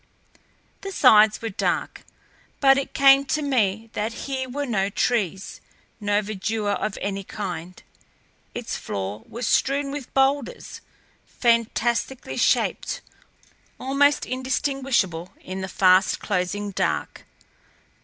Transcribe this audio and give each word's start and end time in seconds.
The 0.81 0.91
sides 0.91 1.43
were 1.43 1.49
dark, 1.51 2.05
but 2.59 2.75
it 2.79 2.95
came 2.95 3.23
to 3.25 3.43
me 3.43 3.91
that 3.93 4.13
here 4.25 4.49
were 4.49 4.65
no 4.65 4.89
trees, 4.89 5.61
no 5.99 6.23
verdure 6.23 6.71
of 6.73 6.97
any 7.01 7.23
kind. 7.23 7.83
Its 8.55 8.75
floor 8.75 9.21
was 9.29 9.45
strewn 9.45 9.91
with 9.91 10.11
boulders, 10.15 10.81
fantastically 11.27 12.35
shaped, 12.37 13.01
almost 13.79 14.25
indistinguishable 14.25 15.33
in 15.39 15.61
the 15.61 15.67
fast 15.67 16.19
closing 16.19 16.71
dark. 16.71 17.27